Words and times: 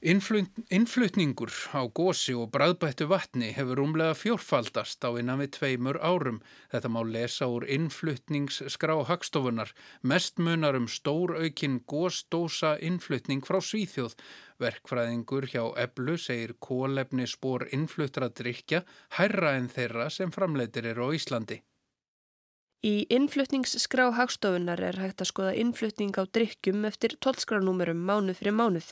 Innflutningur 0.00 1.52
á 1.76 1.84
gósi 1.92 2.32
og 2.32 2.46
bræðbættu 2.54 3.04
vatni 3.10 3.50
hefur 3.52 3.82
umlega 3.82 4.14
fjórfaldast 4.16 5.04
á 5.04 5.12
innan 5.20 5.42
við 5.42 5.50
tveimur 5.58 5.98
árum. 6.00 6.38
Þetta 6.72 6.88
má 6.88 7.02
lesa 7.04 7.50
úr 7.52 7.66
innflutningsskrá 7.68 8.96
hagstofunar. 9.10 9.74
Mest 10.00 10.40
munar 10.40 10.80
um 10.80 10.88
stór 10.88 11.36
aukinn 11.36 11.82
gósdósa 11.84 12.78
innflutning 12.80 13.44
frá 13.44 13.60
Svíþjóð. 13.60 14.16
Verkfræðingur 14.56 15.50
hjá 15.52 15.66
Eblu 15.84 16.16
segir 16.16 16.56
kólefni 16.56 17.28
spór 17.28 17.68
innfluttra 17.68 18.32
drikja 18.32 18.86
hærra 19.20 19.58
en 19.60 19.68
þeirra 19.68 20.08
sem 20.08 20.32
framleitir 20.32 20.88
eru 20.94 21.12
á 21.12 21.16
Íslandi. 21.20 21.60
Í 22.80 23.04
innflutningsskrá 23.12 24.06
hagstofunar 24.16 24.80
er 24.80 24.96
hægt 25.02 25.20
að 25.20 25.28
skoða 25.28 25.50
innflutning 25.60 26.14
á 26.16 26.24
drikkjum 26.24 26.86
eftir 26.88 27.12
tólskránúmerum 27.20 28.00
mánuð 28.08 28.38
fyrir 28.38 28.56
mánuð. 28.56 28.86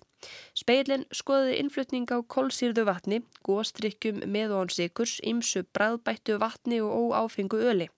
Speilin 0.53 1.07
skoði 1.21 1.55
innflutning 1.57 2.05
á 2.13 2.21
kólsýrðu 2.21 2.85
vatni, 2.85 3.23
góðstrikkjum 3.49 4.21
með 4.29 4.53
og 4.53 4.67
án 4.67 4.75
sikurs, 4.77 5.15
ymsu 5.25 5.65
bræðbættu 5.73 6.37
vatni 6.37 6.83
og 6.85 7.17
óáfengu 7.17 7.63
öli. 7.65 7.89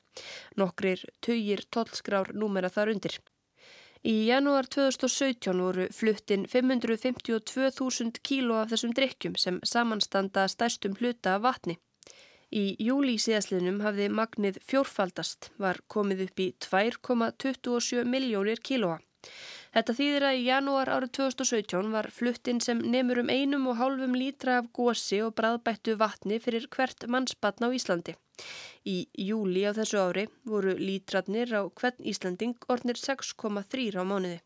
Nokkrir 0.54 1.02
töyir 1.26 1.66
tólskrár 1.74 2.30
númera 2.38 2.70
þar 2.70 2.94
undir. 2.94 3.18
Í 4.06 4.14
janúar 4.30 4.70
2017 4.70 5.58
voru 5.58 5.90
fluttin 5.92 6.46
552.000 6.46 8.22
kíló 8.22 8.62
af 8.62 8.70
þessum 8.70 8.94
drikkjum 8.94 9.34
sem 9.36 9.58
samanstanda 9.66 10.46
stærstum 10.48 10.94
hluta 11.02 11.34
af 11.34 11.48
vatni. 11.50 11.80
Í 12.50 12.74
júli 12.82 13.14
síðaslinum 13.22 13.78
hafði 13.84 14.08
magnið 14.10 14.56
fjórfaldast, 14.66 15.52
var 15.62 15.78
komið 15.86 16.24
upp 16.26 16.40
í 16.42 16.48
2,27 16.66 18.02
miljónir 18.10 18.58
kílóa. 18.58 18.98
Þetta 19.70 19.94
þýðir 19.94 20.24
að 20.26 20.38
í 20.38 20.46
janúar 20.48 20.90
árið 20.90 21.12
2017 21.18 21.92
var 21.94 22.08
fluttinn 22.10 22.58
sem 22.64 22.80
nefnur 22.82 23.20
um 23.22 23.30
einum 23.30 23.68
og 23.70 23.78
hálfum 23.78 24.16
lítra 24.18 24.56
af 24.58 24.70
gósi 24.74 25.20
og 25.22 25.36
bræðbættu 25.38 25.94
vatni 26.00 26.40
fyrir 26.42 26.66
hvert 26.74 27.06
mannsbatn 27.06 27.68
á 27.68 27.70
Íslandi. 27.70 28.16
Í 28.82 28.96
júli 29.28 29.62
á 29.62 29.70
þessu 29.76 30.00
ári 30.02 30.26
voru 30.42 30.74
lítratnir 30.74 31.54
á 31.54 31.62
hvern 31.70 32.02
Íslanding 32.02 32.58
ornir 32.66 32.98
6,3 32.98 33.94
á 33.94 34.02
mánuði. 34.02 34.40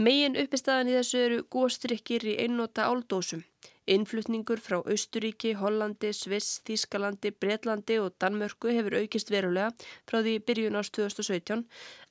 Megin 0.00 0.38
uppistæðan 0.40 0.88
í 0.88 0.96
þessu 0.96 1.24
eru 1.26 1.44
góstrykkir 1.52 2.24
í 2.24 2.38
einnóta 2.46 2.88
áldósum. 2.88 3.44
Innflutningur 3.90 4.60
frá 4.62 4.78
Austuríki, 4.78 5.56
Hollandi, 5.58 6.12
Sviss, 6.14 6.60
Þískalandi, 6.66 7.32
Breitlandi 7.34 7.96
og 7.98 8.14
Danmörku 8.22 8.70
hefur 8.70 8.94
aukist 9.00 9.32
verulega 9.34 9.72
frá 10.06 10.20
því 10.22 10.36
byrjun 10.46 10.78
ást 10.78 10.94
2017 10.94 11.64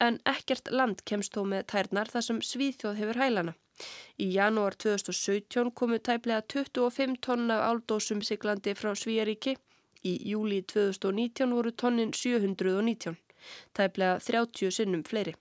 en 0.04 0.20
ekkert 0.28 0.72
land 0.76 1.04
kemst 1.08 1.38
þó 1.38 1.46
með 1.48 1.68
tærnar 1.72 2.12
þar 2.12 2.28
sem 2.28 2.42
Svíþjóð 2.44 3.00
hefur 3.00 3.22
hælana. 3.24 3.56
Í 4.20 4.28
janúar 4.36 4.76
2017 4.76 5.72
komu 5.72 6.00
tæplega 6.00 6.44
25 6.54 7.22
tonna 7.26 7.62
áldósum 7.70 8.20
siglandi 8.22 8.76
frá 8.76 8.92
Svíjaríki. 8.92 9.56
Í 10.04 10.14
júli 10.32 10.60
2019 10.66 11.56
voru 11.56 11.72
tonnin 11.72 12.12
719, 12.12 13.16
tæplega 13.78 14.20
30 14.20 14.76
sinnum 14.76 15.06
fleiri. 15.08 15.38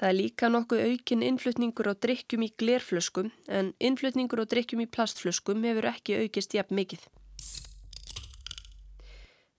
Það 0.00 0.08
er 0.10 0.16
líka 0.18 0.48
nokkuð 0.50 0.86
aukin 0.88 1.22
innflutningur 1.22 1.90
á 1.90 1.94
drikkjum 1.94 2.46
í 2.46 2.52
glerflöskum 2.58 3.28
en 3.46 3.74
innflutningur 3.78 4.42
á 4.42 4.46
drikkjum 4.50 4.82
í 4.82 4.90
plastflöskum 4.90 5.62
hefur 5.68 5.90
ekki 5.92 6.18
aukist 6.24 6.56
jafn 6.56 6.74
mikið. 6.80 7.04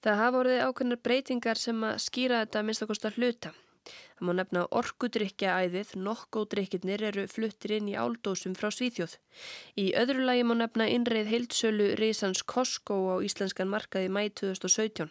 Það 0.06 0.20
hafa 0.22 0.42
orðið 0.44 0.64
ákveðnar 0.68 1.00
breytingar 1.02 1.58
sem 1.58 1.80
að 1.88 2.02
skýra 2.04 2.42
þetta 2.44 2.62
minnst 2.66 2.84
okkar 2.86 3.00
starf 3.00 3.16
hluta. 3.18 3.54
Það 3.86 4.28
má 4.28 4.32
nefna 4.38 4.62
orkudrykja 4.80 5.56
æðið, 5.66 5.94
nokkódrykkirnir 6.06 7.04
eru 7.10 7.26
fluttir 7.32 7.76
inn 7.78 7.90
í 7.92 7.96
áldósum 7.98 8.56
frá 8.58 8.70
Svíþjóð. 8.74 9.16
Í 9.82 9.86
öðru 9.98 10.26
lagi 10.30 10.46
má 10.48 10.54
nefna 10.60 10.88
innreið 10.94 11.32
heilsölu 11.34 11.92
Rísans 12.00 12.46
Costco 12.54 12.98
á 13.14 13.16
íslenskan 13.26 13.72
markaði 13.72 14.12
mæ 14.14 14.28
2017. 14.42 15.10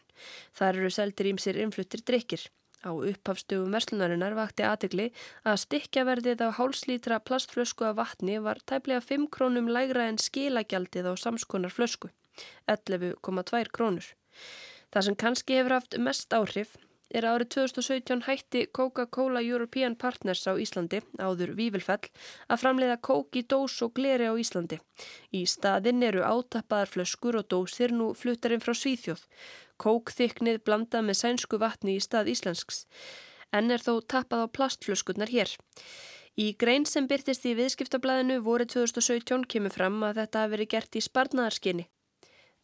Þar 0.58 0.80
eru 0.82 0.92
seldir 0.94 1.30
ímsir 1.32 1.58
innfluttir 1.64 2.02
drykkir. 2.06 2.48
Á 2.84 2.92
upphafstugum 2.92 3.72
verslunarinnar 3.72 4.36
vakti 4.36 4.64
aðegli 4.68 5.06
að 5.48 5.60
stikkjaverðið 5.64 6.44
á 6.44 6.48
hálslítra 6.58 7.20
plastflösku 7.24 7.88
af 7.88 7.96
vatni 8.00 8.36
var 8.46 8.60
tæplega 8.68 9.00
5 9.00 9.28
krónum 9.34 9.70
lægra 9.76 10.08
en 10.10 10.20
skilagjaldið 10.20 11.08
á 11.08 11.12
samskonar 11.24 11.72
flösku, 11.72 12.12
11,2 12.68 13.72
krónur. 13.72 14.10
Það 14.92 15.06
sem 15.08 15.20
kannski 15.24 15.56
hefur 15.58 15.78
haft 15.78 15.96
mest 15.98 16.36
áhrif 16.36 16.76
er 17.14 17.26
árið 17.28 17.50
2017 17.54 18.24
hætti 18.26 18.64
Coca-Cola 18.74 19.40
European 19.44 19.94
Partners 19.96 20.44
á 20.50 20.52
Íslandi, 20.58 21.00
áður 21.22 21.54
Vívilfell, 21.58 22.10
að 22.50 22.62
framleiða 22.62 22.96
kók 23.08 23.38
í 23.38 23.44
dós 23.46 23.76
og 23.86 23.94
gleri 23.98 24.26
á 24.26 24.34
Íslandi. 24.34 24.80
Í 25.30 25.44
staðinn 25.46 26.02
eru 26.02 26.24
átappaðar 26.26 26.90
flöskur 26.90 27.38
og 27.40 27.48
dósir 27.52 27.94
nú 27.94 28.12
fluttarinn 28.18 28.64
frá 28.64 28.74
Svíþjóð 28.74 29.22
kókþyknið 29.82 30.62
blandað 30.66 31.06
með 31.08 31.20
sænsku 31.20 31.60
vatni 31.62 31.96
í 31.98 32.02
stað 32.02 32.32
íslensks, 32.34 32.84
en 33.52 33.70
er 33.70 33.82
þó 33.82 34.00
tappað 34.02 34.46
á 34.46 34.54
plastflöskunnar 34.58 35.32
hér. 35.32 35.50
Í 36.34 36.50
grein 36.58 36.86
sem 36.90 37.06
byrtist 37.06 37.44
í 37.46 37.54
viðskiptablaðinu 37.54 38.40
voru 38.42 38.66
2017 38.66 39.46
kemur 39.46 39.74
fram 39.74 40.00
að 40.02 40.22
þetta 40.22 40.40
hafi 40.42 40.54
verið 40.56 40.70
gert 40.72 40.98
í 40.98 41.02
sparnaðarskinni. 41.06 41.88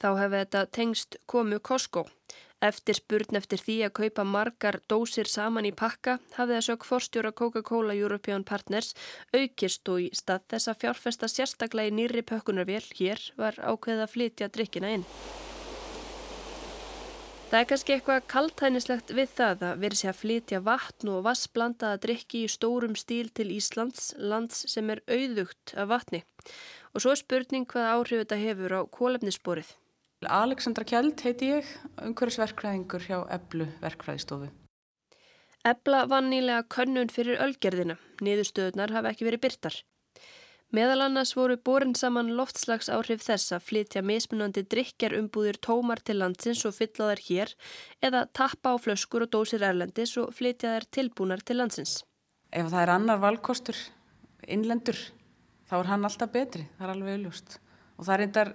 Þá 0.01 0.09
hefði 0.17 0.39
þetta 0.41 0.63
tengst 0.75 1.19
komu 1.31 1.61
Costco. 1.61 2.07
Eftir 2.61 2.99
spurn 2.99 3.39
eftir 3.39 3.61
því 3.63 3.77
að 3.87 3.95
kaupa 3.99 4.25
margar 4.29 4.81
dósir 4.91 5.29
saman 5.33 5.69
í 5.69 5.73
pakka 5.73 6.19
hafði 6.35 6.57
það 6.57 6.67
sök 6.67 6.89
forstjóra 6.89 7.33
Coca-Cola 7.33 7.97
European 7.97 8.45
Partners 8.45 8.93
aukist 9.33 9.89
og 9.93 10.03
í 10.05 10.11
stað 10.17 10.45
þess 10.53 10.73
að 10.73 10.83
fjárfesta 10.83 11.31
sérstaklega 11.33 11.93
í 11.93 11.97
nýri 12.01 12.25
pökkunarvél 12.33 12.83
hér 12.99 13.31
var 13.41 13.57
ákveð 13.61 14.05
að 14.05 14.13
flytja 14.17 14.51
drikkina 14.53 14.93
inn. 14.99 15.09
Það 17.51 17.59
er 17.59 17.67
kannski 17.67 17.95
eitthvað 17.97 18.27
kaltænislegt 18.31 19.09
við 19.11 19.33
það 19.35 19.63
að 19.67 19.81
verið 19.83 19.99
sé 19.99 20.07
að 20.07 20.19
flytja 20.21 20.59
vatn 20.63 21.09
og 21.11 21.25
vassblandaða 21.27 21.99
drikki 22.05 22.45
í 22.47 22.51
stórum 22.53 22.95
stíl 22.95 23.33
til 23.35 23.49
Íslands, 23.51 24.13
lands 24.23 24.61
sem 24.71 24.93
er 24.95 25.01
auðugt 25.11 25.73
af 25.75 25.89
vatni. 25.91 26.21
Og 26.95 27.03
svo 27.03 27.11
er 27.11 27.19
spurning 27.19 27.67
hvað 27.73 27.89
áhrif 27.97 28.23
þetta 28.23 28.39
hefur 28.45 28.77
á 28.79 28.81
kólefnissporið. 28.95 29.75
Alexandra 30.31 30.87
Kjeld 30.87 31.27
heiti 31.27 31.51
ég, 31.57 31.75
umhverfisverkfræðingur 31.99 33.09
hjá 33.09 33.19
Eblu 33.35 33.67
verkfræðistofu. 33.83 34.53
Ebla 35.67 36.05
vann 36.07 36.31
nýlega 36.31 36.63
könnun 36.71 37.11
fyrir 37.11 37.43
ölgerðina. 37.43 37.99
Niðurstöðunar 38.23 38.95
hafa 38.95 39.11
ekki 39.11 39.27
verið 39.27 39.49
byrtar. 39.49 39.83
Meðal 40.71 41.01
annars 41.03 41.33
voru 41.35 41.57
borin 41.59 41.97
saman 41.99 42.29
loftslags 42.39 42.87
áhrif 42.95 43.25
þess 43.25 43.51
að 43.57 43.65
flytja 43.67 44.03
mismunandi 44.07 44.63
drikjarumbúðir 44.71 45.57
tómar 45.67 45.99
til 46.07 46.21
landsins 46.21 46.63
og 46.69 46.77
fylla 46.77 47.09
þær 47.09 47.23
hér 47.27 47.53
eða 48.07 48.21
tappa 48.39 48.71
á 48.71 48.77
flöskur 48.79 49.25
og 49.27 49.33
dósir 49.35 49.65
erlendis 49.67 50.13
og 50.23 50.31
flytja 50.37 50.77
þær 50.77 50.87
tilbúnar 50.95 51.43
til 51.43 51.59
landsins. 51.59 52.05
Ef 52.55 52.71
það 52.71 52.85
er 52.85 52.93
annar 52.95 53.19
valkostur, 53.19 53.81
innlendur, 54.47 55.01
þá 55.67 55.75
er 55.81 55.91
hann 55.91 56.07
alltaf 56.07 56.31
betri, 56.37 56.63
það 56.79 56.87
er 56.87 56.95
alveg 56.95 57.19
auðlust. 57.19 57.59
Og 57.99 58.07
það 58.07 58.23
reyndar 58.23 58.55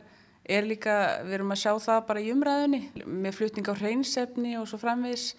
er 0.56 0.72
líka, 0.72 0.96
við 1.28 1.38
erum 1.42 1.52
að 1.52 1.62
sjá 1.66 1.74
það 1.84 2.02
bara 2.14 2.24
í 2.24 2.32
umræðinni 2.32 2.82
með 3.04 3.38
flutning 3.42 3.68
á 3.68 3.76
hreinsefni 3.76 4.56
og 4.62 4.72
svo 4.72 4.80
framvegis, 4.80 5.34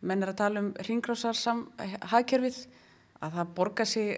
menn 0.00 0.24
er 0.24 0.32
að 0.32 0.40
tala 0.40 0.64
um 0.64 0.72
ringrásar 0.88 1.36
hagkerfið 2.08 2.64
að 3.24 3.38
það 3.38 3.50
borgar 3.56 3.88
sig, 3.88 4.16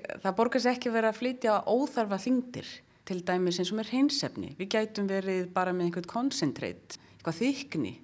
sig 0.62 0.70
ekki 0.72 0.92
verið 0.92 1.10
að 1.10 1.18
flytja 1.18 1.56
óþarfa 1.70 2.18
þingdir 2.22 2.70
til 3.08 3.22
dæmis 3.24 3.58
eins 3.60 3.72
og 3.72 3.78
með 3.78 3.92
hreinsefni. 3.92 4.52
Við 4.58 4.70
gætum 4.74 5.08
verið 5.08 5.48
bara 5.54 5.72
með 5.72 5.88
einhvern 5.88 6.10
koncentreit, 6.10 6.98
eitthvað 7.16 7.40
þykni 7.40 7.94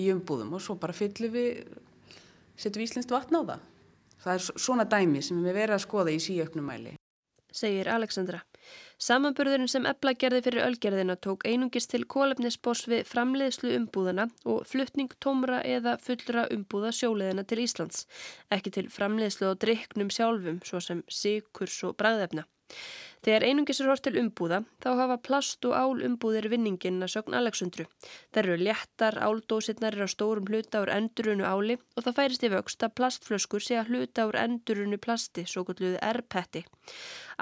í 0.00 0.08
umbúðum 0.14 0.54
og 0.56 0.64
svo 0.64 0.78
bara 0.80 0.96
fyllum 0.96 1.34
við, 1.34 1.64
setjum 2.56 2.80
við 2.82 2.88
íslenskt 2.88 3.14
vatn 3.14 3.38
á 3.38 3.42
það. 3.42 3.70
Það 4.24 4.34
er 4.34 4.46
svona 4.64 4.88
dæmi 4.88 5.20
sem 5.22 5.42
við 5.44 5.58
verðum 5.58 5.76
að 5.76 5.84
skoða 5.84 6.14
í 6.14 6.22
síöknumæli. 6.24 6.94
Segir 7.54 7.90
Alexandra. 7.92 8.40
Samanburðurinn 9.02 9.70
sem 9.70 9.86
Ebla 9.90 10.12
gerði 10.14 10.40
fyrir 10.46 10.64
ölgerðina 10.68 11.16
tók 11.26 11.42
einungist 11.48 11.90
til 11.90 12.04
kólefnisbós 12.06 12.84
við 12.90 13.02
framleiðslu 13.10 13.74
umbúðana 13.74 14.28
og 14.46 14.62
fluttning 14.70 15.10
tómra 15.24 15.58
eða 15.66 15.96
fullra 15.98 16.46
umbúða 16.54 16.94
sjóleðina 16.94 17.42
til 17.42 17.64
Íslands, 17.64 18.06
ekki 18.54 18.70
til 18.78 18.86
framleiðslu 18.94 19.50
og 19.50 19.58
driknum 19.66 20.14
sjálfum 20.14 20.62
svo 20.62 20.80
sem 20.80 21.02
síkurs 21.10 21.80
og 21.88 21.98
bræðefna. 21.98 22.46
Þegar 23.24 23.44
einungis 23.48 23.78
er 23.80 23.88
hort 23.88 24.02
til 24.04 24.18
umbúða 24.20 24.58
þá 24.84 24.88
hafa 24.98 25.16
plast 25.26 25.64
og 25.64 25.72
ál 25.72 26.02
umbúðir 26.08 26.50
vinningin 26.52 27.00
að 27.06 27.12
sögn 27.14 27.36
Alexandru. 27.38 27.86
Það 28.34 28.40
eru 28.42 28.56
léttar, 28.60 29.16
áldósirnar 29.16 29.96
er 29.96 30.04
á 30.04 30.08
stórum 30.12 30.50
hluta 30.50 30.82
úr 30.84 30.92
endurunu 30.92 31.46
áli 31.48 31.78
og 31.96 32.04
það 32.04 32.18
færist 32.18 32.44
í 32.44 32.50
vöxt 32.52 32.84
að 32.84 32.94
plastflöskur 33.00 33.64
sé 33.64 33.78
að 33.80 33.94
hluta 33.94 34.26
úr 34.28 34.36
endurunu 34.42 35.00
plasti, 35.00 35.46
svo 35.48 35.64
kalluðu 35.64 35.96
erpetti. 36.04 36.66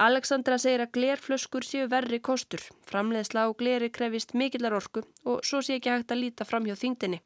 Alexandra 0.07 0.55
segir 0.55 0.85
að 0.85 0.93
glerflöskur 0.95 1.67
séu 1.67 1.91
verri 1.91 2.21
kostur. 2.23 2.63
Framleiðsla 2.87 3.43
á 3.43 3.49
gleri 3.51 3.91
krefist 3.91 4.31
mikillar 4.39 4.79
orku 4.79 5.03
og 5.27 5.43
svo 5.43 5.59
sé 5.59 5.81
ekki 5.81 5.91
hægt 5.91 6.15
að 6.15 6.23
líta 6.23 6.47
fram 6.47 6.63
hjá 6.63 6.79
þingdini. 6.79 7.19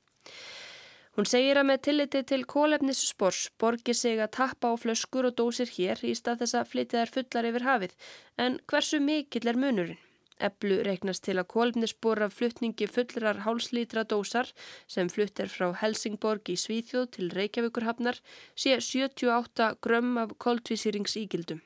Hún 1.17 1.25
segir 1.25 1.57
að 1.57 1.65
með 1.65 1.79
tilliti 1.85 2.19
til 2.29 2.43
kólefnisspors 2.45 3.47
borgir 3.57 3.97
sig 3.97 4.19
að 4.21 4.35
tappa 4.35 4.69
á 4.69 4.77
flöskur 4.77 5.25
og 5.25 5.33
dósir 5.39 5.71
hér 5.73 6.03
í 6.05 6.11
stað 6.13 6.43
þess 6.43 6.57
að 6.59 6.67
flytja 6.73 6.99
þær 6.99 7.11
fullar 7.15 7.47
yfir 7.49 7.63
hafið. 7.65 7.95
En 8.37 8.59
hversu 8.69 8.99
mikill 9.01 9.49
er 9.49 9.57
munurinn? 9.57 10.03
Eblu 10.37 10.75
reiknast 10.85 11.23
til 11.25 11.39
að 11.41 11.47
kólefnisbora 11.49 12.27
fluttningi 12.29 12.85
fullrar 12.85 13.39
hálslítra 13.47 14.03
dósar 14.05 14.51
sem 14.85 15.09
flutt 15.09 15.41
er 15.41 15.49
frá 15.49 15.71
Helsingborg 15.81 16.51
í 16.53 16.57
Svíþjóð 16.61 17.07
til 17.15 17.31
Reykjavíkurhafnar 17.33 18.19
sé 18.53 18.75
78 18.77 19.71
grömm 19.81 20.19
af 20.21 20.35
koltvísýringsígildum. 20.45 21.63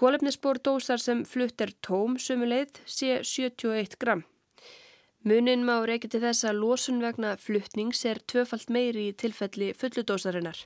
Kólefnisbor 0.00 0.62
dósar 0.64 1.04
sem 1.04 1.26
flutt 1.28 1.60
er 1.60 1.76
tóm 1.84 2.16
sumuleið 2.16 2.80
sé 2.88 3.18
71 3.20 4.00
gramm. 4.00 4.24
Munin 5.26 5.64
má 5.66 5.80
reykja 5.82 6.06
til 6.12 6.20
þess 6.22 6.46
að 6.46 6.60
losun 6.62 7.00
vegna 7.02 7.32
fluttnings 7.42 8.04
er 8.06 8.20
tvöfalt 8.30 8.68
meiri 8.70 9.08
í 9.08 9.14
tilfelli 9.18 9.72
fulludósarinnar. 9.74 10.60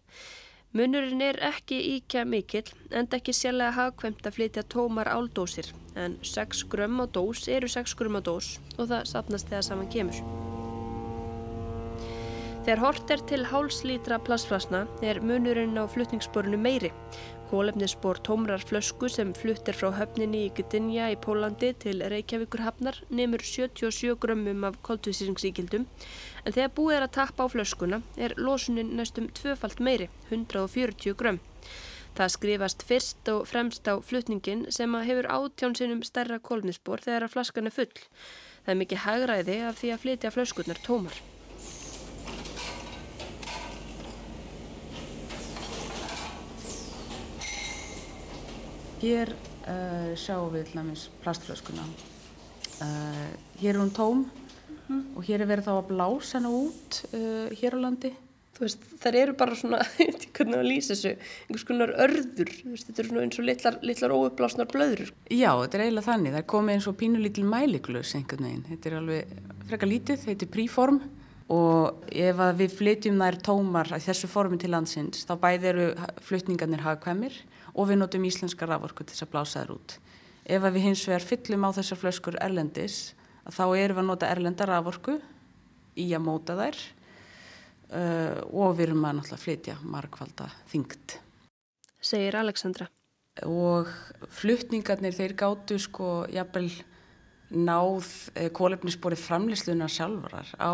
Munurinn 0.77 1.23
er 1.25 1.39
ekki 1.49 1.79
íkja 1.95 2.27
mikill 2.29 2.69
en 2.93 3.09
ekki 3.17 3.33
sérlega 3.33 3.73
hagkvæmt 3.79 4.29
að 4.29 4.37
flytja 4.37 4.67
tómar 4.69 5.09
áldósir 5.09 5.73
en 5.97 6.19
6 6.21 6.67
grömm 6.69 7.01
á 7.01 7.09
dós 7.09 7.49
eru 7.49 7.73
6 7.73 7.97
grömm 7.97 8.21
á 8.21 8.23
dós 8.29 8.59
og 8.77 8.93
það 8.93 9.09
sapnast 9.15 9.49
þegar 9.49 9.67
saman 9.71 9.89
kemur. 9.97 10.21
Þegar 12.61 12.85
hort 12.85 13.17
er 13.17 13.25
til 13.33 13.49
hálslítra 13.49 14.21
plasflasna 14.29 14.85
er 15.01 15.25
munurinn 15.25 15.81
á 15.81 15.89
fluttningsborinu 15.89 16.61
meiri 16.61 16.93
Kólefnisspor 17.51 18.21
tómrar 18.23 18.63
flösku 18.63 19.09
sem 19.11 19.33
fluttir 19.35 19.75
frá 19.75 19.89
höfninni 19.97 20.45
í 20.47 20.51
Gdynia 20.55 21.09
í 21.11 21.17
Pólandi 21.19 21.73
til 21.83 22.05
Reykjavíkur 22.13 22.63
hafnar 22.63 23.01
nefnur 23.11 23.43
77 23.43 24.15
grömmum 24.23 24.69
af 24.69 24.77
koltvísýringsíkildum 24.87 25.89
en 26.45 26.55
þegar 26.55 26.71
búið 26.77 26.99
er 26.99 27.07
að 27.09 27.17
tappa 27.17 27.49
á 27.51 27.51
flöskuna 27.51 27.99
er 28.15 28.37
losunin 28.39 28.93
næstum 29.01 29.27
tvöfalt 29.35 29.83
meiri, 29.83 30.07
140 30.29 31.19
grömm. 31.19 31.43
Það 32.15 32.33
skrifast 32.37 32.87
fyrst 32.87 33.33
og 33.35 33.43
fremst 33.51 33.91
á 33.91 33.99
flutningin 33.99 34.69
sem 34.71 34.95
að 34.95 35.11
hefur 35.11 35.31
átjánsinum 35.41 36.07
stærra 36.07 36.39
kólefnisspor 36.39 37.03
þegar 37.03 37.27
að 37.27 37.35
flaskan 37.35 37.67
er 37.67 37.79
full. 37.81 38.07
Það 38.63 38.73
er 38.77 38.81
mikið 38.85 39.05
hagræði 39.09 39.61
af 39.67 39.83
því 39.83 39.95
að 39.97 40.03
flytja 40.07 40.35
flöskunar 40.39 40.83
tómar. 40.87 41.19
Hér 49.01 49.31
uh, 49.33 50.13
sjáum 50.21 50.51
við 50.53 50.75
hlamis 50.75 51.07
plastflöskuna. 51.23 51.87
Uh, 52.85 53.29
hér 53.61 53.73
er 53.73 53.79
hún 53.81 53.93
tóm 53.97 54.27
mm. 54.91 55.15
og 55.17 55.25
hér 55.25 55.41
er 55.41 55.49
verið 55.49 55.71
þá 55.71 55.77
að 55.79 55.87
blása 55.89 56.37
hana 56.37 56.51
út 56.53 56.99
uh, 57.17 57.47
hér 57.57 57.77
á 57.77 57.79
landi. 57.81 58.11
Veist, 58.61 58.83
þær 59.01 59.17
eru 59.17 59.35
bara 59.41 59.57
svona, 59.57 59.79
ég 60.03 60.11
veit 60.11 60.27
ekki 60.27 60.35
hvernig 60.37 60.59
að 60.59 60.69
lýsa 60.69 60.93
þessu, 60.93 61.15
einhvers 61.47 61.65
konar 61.71 61.95
örður, 62.05 62.51
veist, 62.75 62.91
þetta 62.91 63.01
er 63.01 63.09
svona 63.09 63.23
eins 63.25 63.41
og 63.41 63.47
litlar, 63.49 63.79
litlar 63.89 64.15
óupplásnar 64.19 64.69
blöður. 64.69 65.15
Já, 65.33 65.49
þetta 65.63 65.79
er 65.79 65.85
eiginlega 65.87 66.09
þannig, 66.11 66.35
það 66.35 66.43
er 66.43 66.51
komið 66.53 66.77
eins 66.77 66.89
og 66.91 66.99
pínulítil 67.01 67.47
mæliklus 67.49 68.13
einhvern 68.19 68.51
veginn. 68.51 68.67
Þetta 68.69 68.91
er 68.91 68.99
alveg 68.99 69.33
frekar 69.71 69.93
lítið, 69.95 70.27
þetta 70.27 70.45
er 70.45 70.53
príform 70.59 71.01
og 71.51 72.05
ef 72.13 72.45
við 72.61 72.77
flytjum 72.77 73.25
þær 73.25 73.41
tómar 73.49 73.95
þessu 73.97 74.29
formi 74.31 74.61
til 74.61 74.75
landsins, 74.77 75.25
þá 75.25 75.33
bæði 75.41 75.73
eru 75.73 75.89
flytningarnir 76.29 76.85
hagkvæmir 76.85 77.41
og 77.75 77.91
við 77.91 78.01
notum 78.01 78.27
íslenska 78.29 78.69
raforku 78.69 79.05
til 79.05 79.15
þess 79.15 79.27
að 79.27 79.33
blása 79.35 79.63
þær 79.63 79.75
út. 79.77 79.97
Ef 80.51 80.67
við 80.67 80.87
hins 80.89 81.03
vegar 81.09 81.27
fyllum 81.27 81.67
á 81.67 81.71
þessar 81.77 82.01
flöskur 82.01 82.39
erlendis, 82.43 83.15
þá 83.47 83.65
erum 83.79 83.99
við 83.99 84.03
að 84.03 84.09
nota 84.09 84.31
erlenda 84.31 84.69
raforku 84.69 85.19
í 86.01 86.09
að 86.15 86.25
móta 86.27 86.57
þær 86.59 86.79
uh, 87.95 88.39
og 88.51 88.79
við 88.79 88.89
erum 88.89 89.05
að 89.07 89.19
náttúrulega 89.19 89.45
flytja 89.45 89.77
markvalda 89.83 90.49
þyngt. 90.71 91.19
Segir 92.01 92.39
Alexandra. 92.41 92.89
Og 93.47 93.89
flytningarnir 94.41 95.15
þeir 95.17 95.37
gáttu 95.39 95.79
sko 95.81 96.25
jafnvel 96.33 96.69
náð 97.51 98.07
eh, 98.39 98.51
kólefnisborið 98.55 99.23
framleyslunar 99.25 99.91
sjálfarar 99.91 100.51
á, 100.59 100.73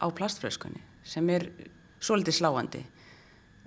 á 0.00 0.06
plastflöskunni 0.12 0.82
sem 1.06 1.28
er 1.32 1.48
svolítið 2.02 2.38
sláandi. 2.40 2.82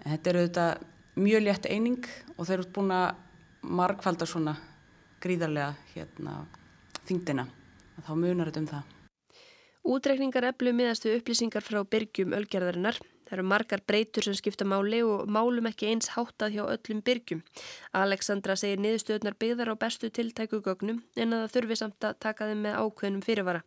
Þetta 0.03 0.29
er 0.29 0.39
auðvitað 0.39 0.83
mjög 1.19 1.45
létt 1.45 1.67
eining 1.69 2.05
og 2.37 2.47
þeir 2.47 2.59
eru 2.59 2.71
búin 2.75 2.93
að 2.95 3.09
markvalda 3.61 4.27
svona 4.29 4.55
gríðarlega 5.23 5.73
hérna, 5.93 6.45
þingdina. 7.07 7.47
Þá 7.99 8.13
munar 8.15 8.49
þetta 8.49 8.61
um 8.63 8.69
það. 8.69 8.95
Útrekningar 9.89 10.45
eflu 10.51 10.71
miðastu 10.75 11.11
upplýsingar 11.17 11.63
frá 11.65 11.81
byrgjum 11.83 12.35
ölgerðarinnar. 12.37 12.99
Það 13.29 13.35
eru 13.37 13.45
margar 13.45 13.81
breytur 13.85 14.25
sem 14.25 14.35
skipta 14.37 14.65
máli 14.65 15.01
og 15.05 15.27
málum 15.29 15.67
ekki 15.69 15.91
eins 15.91 16.11
háttað 16.15 16.55
hjá 16.55 16.63
öllum 16.65 17.01
byrgjum. 17.05 17.43
Alexandra 17.93 18.55
segir 18.57 18.81
niðurstöðnar 18.81 19.37
byggðar 19.39 19.73
á 19.73 19.81
bestu 19.81 20.09
tiltækugögnum 20.09 21.03
en 21.15 21.35
að 21.35 21.43
það 21.43 21.53
þurfi 21.55 21.79
samt 21.81 22.07
að 22.09 22.17
taka 22.25 22.49
þeim 22.49 22.63
með 22.65 22.79
ákveðnum 22.81 23.25
fyrirvara. 23.27 23.61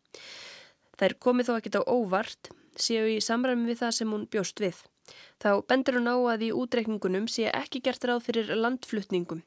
Er 1.02 1.16
komið 1.18 1.48
þó 1.48 1.54
ekkit 1.56 1.78
á 1.78 1.82
óvart, 1.90 2.52
séu 2.78 3.08
í 3.10 3.16
samræmi 3.18 3.66
við 3.66 3.80
það 3.82 3.94
sem 3.96 4.12
hún 4.14 4.28
bjóst 4.30 4.60
við. 4.62 4.76
Þá 5.42 5.50
bendur 5.68 5.98
hún 5.98 6.10
á 6.10 6.16
að 6.34 6.44
í 6.46 6.50
útreikningunum 6.54 7.26
sé 7.30 7.48
ekki 7.50 7.82
gert 7.84 8.04
ráð 8.06 8.24
fyrir 8.28 8.52
landflutningum. 8.54 9.42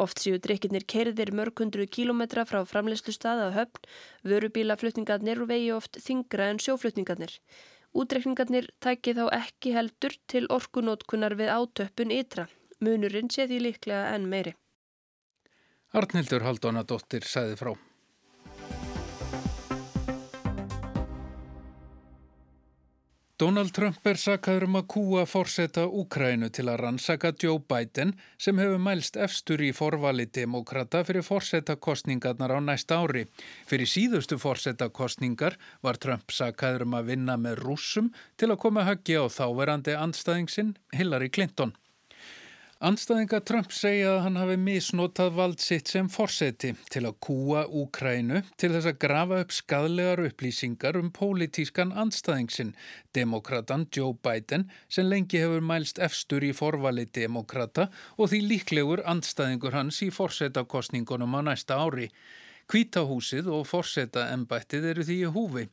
Oft 0.00 0.22
séu 0.22 0.40
drikkirnir 0.40 0.86
kerðir 0.88 1.34
mörg 1.36 1.60
hundru 1.60 1.86
kílometra 1.86 2.46
frá 2.48 2.62
framleyslu 2.64 3.12
staða 3.12 3.50
að 3.50 3.56
höfn, 3.58 3.86
vörubílaflutningarnir 4.32 5.44
og 5.44 5.52
vegi 5.52 5.70
oft 5.76 6.00
þingra 6.00 6.50
en 6.52 6.60
sjóflutningarnir. 6.64 7.38
Útreikningarnir 7.94 8.72
tæki 8.82 9.14
þá 9.14 9.24
ekki 9.36 9.76
heldur 9.76 10.16
til 10.26 10.46
orkunótkunar 10.50 11.36
við 11.38 11.52
átöppun 11.54 12.14
ytra. 12.14 12.48
Munurinn 12.82 13.30
sé 13.30 13.46
því 13.46 13.60
líklega 13.68 14.12
enn 14.16 14.26
meiri. 14.30 14.56
Arnildur 15.94 16.42
Haldónadóttir 16.42 17.22
sæði 17.22 17.54
frá. 17.60 17.76
Donald 23.36 23.72
Trump 23.74 24.04
er 24.06 24.14
sakaður 24.14 24.68
um 24.68 24.76
að 24.78 24.84
kúa 24.92 25.22
fórseta 25.26 25.88
Úkrænu 25.90 26.52
til 26.54 26.68
að 26.70 26.76
rannsaka 26.84 27.32
Joe 27.42 27.58
Biden 27.58 28.12
sem 28.38 28.60
hefur 28.62 28.78
mælst 28.78 29.18
efstur 29.18 29.58
í 29.58 29.72
forvali 29.74 30.28
demokrata 30.38 31.00
fyrir 31.02 31.26
fórsetakostningarnar 31.26 32.54
á 32.54 32.62
næsta 32.62 33.00
ári. 33.02 33.24
Fyrir 33.66 33.90
síðustu 33.90 34.38
fórsetakostningar 34.38 35.58
var 35.82 35.98
Trump 35.98 36.30
sakaður 36.30 36.86
um 36.86 36.94
að 37.00 37.10
vinna 37.10 37.34
með 37.34 37.64
rúsum 37.66 38.14
til 38.38 38.54
að 38.54 38.60
koma 38.68 38.86
höggi 38.86 39.18
á 39.18 39.26
þáverandi 39.26 39.98
andstæðingsinn 39.98 40.76
Hillary 40.94 41.34
Clinton. 41.34 41.74
Anstæðinga 42.84 43.38
Trump 43.48 43.70
segja 43.72 44.10
að 44.10 44.18
hann 44.26 44.34
hafi 44.36 44.54
misnotað 44.60 45.30
vald 45.38 45.62
sitt 45.64 45.88
sem 45.88 46.10
forseti 46.12 46.74
til 46.92 47.00
að 47.08 47.14
kúa 47.24 47.62
Úkrænu 47.80 48.42
til 48.60 48.68
þess 48.74 48.90
að 48.90 48.98
grafa 49.06 49.38
upp 49.40 49.54
skadlegar 49.56 50.20
upplýsingar 50.26 50.98
um 51.00 51.08
pólitískan 51.16 51.94
anstæðingsinn, 52.02 52.74
demokratan 53.16 53.86
Joe 53.88 54.12
Biden, 54.20 54.66
sem 54.92 55.08
lengi 55.08 55.40
hefur 55.40 55.64
mælst 55.64 56.02
efstur 56.04 56.44
í 56.44 56.52
forvali 56.52 57.06
demokrata 57.08 57.88
og 58.18 58.28
því 58.34 58.42
líklegur 58.50 59.06
anstæðingur 59.14 59.78
hans 59.80 60.04
í 60.04 60.12
forsetakostningunum 60.12 61.40
á 61.40 61.48
næsta 61.48 61.80
ári. 61.80 62.10
Kvítahúsið 62.70 63.50
og 63.52 63.66
forseta 63.68 64.28
embættið 64.32 64.86
eru 64.92 65.04
því 65.04 65.16
í 65.26 65.32
húfi. 65.34 65.64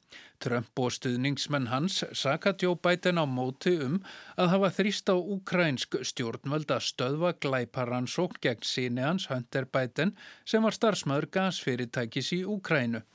Trump 0.41 0.81
og 0.81 0.91
stuðningsmenn 0.95 1.69
hans 1.71 2.01
saka 2.17 2.53
Joe 2.57 2.75
Biden 2.75 3.21
á 3.21 3.25
móti 3.29 3.77
um 3.85 3.99
að 4.35 4.51
hafa 4.55 4.71
þrýst 4.79 5.11
á 5.13 5.15
ukrænsk 5.15 5.99
stjórnvöld 6.09 6.73
að 6.73 6.87
stöðva 6.89 7.31
glæparansókn 7.43 8.41
gegn 8.43 8.65
síni 8.65 9.05
hans 9.05 9.29
Hunter 9.31 9.69
Biden 9.69 10.15
sem 10.43 10.65
var 10.65 10.75
starfsmöður 10.75 11.29
gasfyrirtækis 11.37 12.33
í 12.39 12.41
Ukrænu. 12.43 13.05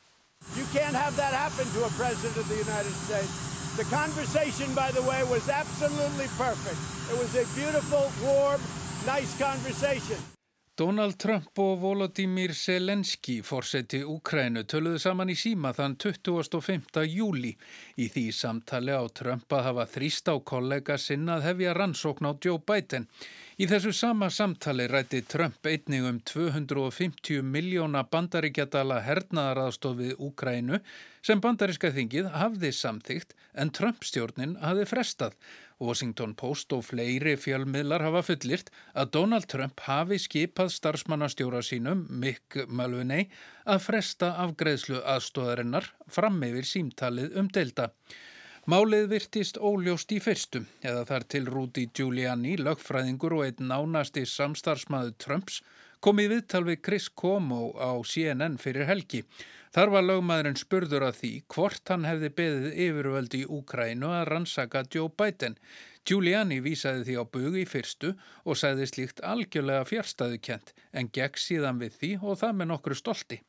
You 0.54 0.64
can't 0.73 0.95
have 0.95 1.16
that 1.16 1.35
happen 1.35 1.66
to 1.75 1.85
a 1.85 1.92
president 1.99 2.37
of 2.37 2.49
the 2.49 2.61
United 2.61 2.95
States. 3.04 3.35
The 3.76 3.85
conversation, 3.92 4.73
by 4.75 4.90
the 4.92 5.02
way, 5.02 5.21
was 5.25 5.49
absolutely 5.49 6.28
perfect. 6.38 6.80
It 7.12 7.18
was 7.18 7.35
a 7.37 7.45
beautiful, 7.52 8.09
warm, 8.25 8.61
nice 9.04 9.37
conversation. 9.37 10.36
Donald 10.76 11.16
Trump 11.16 11.56
og 11.56 11.78
Volodymyr 11.80 12.52
Selenski, 12.52 13.38
fórseti 13.40 14.02
Úkrænu, 14.04 14.66
töluðu 14.68 14.99
saman 15.00 15.30
í 15.33 15.37
síma 15.40 15.71
þann 15.73 15.95
25. 15.97 17.04
júli. 17.09 17.54
Í 17.97 18.11
því 18.12 18.25
samtali 18.37 18.92
á 18.92 19.00
Trump 19.09 19.56
að 19.56 19.64
hafa 19.71 19.87
þrýst 19.95 20.28
á 20.28 20.37
kollega 20.45 20.99
sinna 21.00 21.38
að 21.38 21.47
hefja 21.49 21.73
rannsókn 21.78 22.28
á 22.28 22.37
Joe 22.45 22.61
Biden. 22.61 23.09
Í 23.56 23.64
þessu 23.64 23.88
sama 23.96 24.26
samtali 24.28 24.84
rætti 24.90 25.22
Trump 25.25 25.64
einning 25.64 26.04
um 26.04 26.16
250 26.28 27.38
miljóna 27.40 28.02
bandaríkjadala 28.12 28.98
hernaðaraðstofið 29.06 30.20
Úkrænu 30.26 30.82
sem 31.25 31.40
bandaríska 31.40 31.88
þingið 31.96 32.28
hafði 32.34 32.72
samþygt 32.76 33.32
en 33.56 33.72
Trump 33.78 34.04
stjórnin 34.04 34.58
hafði 34.60 34.84
frestað. 34.92 35.38
Washington 35.80 36.36
Post 36.36 36.76
og 36.76 36.84
fleiri 36.90 37.32
fjölmiðlar 37.40 38.04
hafa 38.04 38.26
fullirt 38.28 38.68
að 38.92 39.14
Donald 39.16 39.48
Trump 39.48 39.80
hafi 39.88 40.20
skipað 40.20 40.76
starfsmannastjóra 40.76 41.64
sínum, 41.64 42.04
Mick 42.12 42.60
Mulvaney, 42.68 43.30
að 43.64 43.86
fresta 43.88 44.34
afgreðslu 44.44 45.00
aðstóðarinnar 45.00 45.94
fram 46.12 46.42
yfir 46.44 46.68
símtalið 46.76 47.40
um 47.40 47.48
delta. 47.48 47.94
Málið 48.66 49.04
virtist 49.12 49.61
óljóst 49.62 50.11
í 50.11 50.16
fyrstum 50.18 50.64
eða 50.82 51.04
þar 51.06 51.25
til 51.30 51.44
Rúdi 51.46 51.85
Giuliani, 51.94 52.56
lögfræðingur 52.58 53.37
og 53.37 53.44
einn 53.44 53.68
nánasti 53.70 54.25
samstarfsmaður 54.26 55.12
Trumps, 55.23 55.61
kom 56.02 56.18
í 56.18 56.25
viðtal 56.32 56.64
við 56.66 56.80
Chris 56.88 57.06
Cuomo 57.06 57.68
á 57.78 57.94
CNN 58.02 58.56
fyrir 58.58 58.88
helgi. 58.88 59.20
Þar 59.70 59.92
var 59.94 60.06
lögmaðurinn 60.08 60.58
spurður 60.58 61.06
að 61.06 61.20
því 61.20 61.30
hvort 61.54 61.92
hann 61.94 62.08
hefði 62.11 62.32
beðið 62.40 62.66
yfirvöldi 62.88 63.44
í 63.44 63.46
Úkrænu 63.54 64.11
að 64.16 64.26
rannsaka 64.32 64.82
Joe 64.90 65.14
Biden. 65.14 65.54
Giuliani 66.02 66.58
vísaði 66.66 67.06
því 67.06 67.16
á 67.23 67.25
bugu 67.38 67.62
í 67.62 67.68
fyrstu 67.70 68.16
og 68.42 68.58
sagði 68.58 68.90
slíkt 68.90 69.23
algjörlega 69.23 69.87
fjärstaðukent 69.92 70.75
en 70.90 71.12
gegn 71.14 71.38
síðan 71.38 71.78
við 71.78 72.02
því 72.02 72.12
og 72.18 72.42
það 72.42 72.58
með 72.58 72.73
nokkru 72.75 72.99
stolti. 72.99 73.40